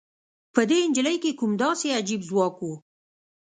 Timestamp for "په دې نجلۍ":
0.53-1.15